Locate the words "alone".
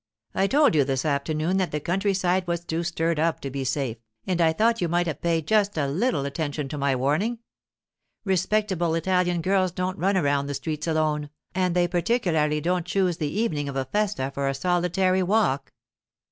10.87-11.29